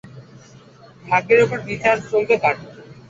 ভাগ্যের 1.05 1.39
উপর 1.45 1.57
বিচার 1.67 1.95
চলবে 2.09 2.35
কার? 2.43 2.55